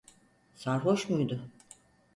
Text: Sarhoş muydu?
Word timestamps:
Sarhoş 0.55 1.09
muydu? 1.09 1.49